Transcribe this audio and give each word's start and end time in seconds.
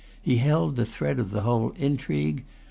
He 0.23 0.37
held 0.37 0.77
the 0.77 0.85
thread 0.85 1.19
of 1.19 1.29
the 1.29 1.41
whole 1.41 1.75
intrigue. 1.77 2.43